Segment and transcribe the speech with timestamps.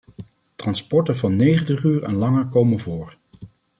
[0.55, 3.17] Transporten van negentig uur en langer komen voor.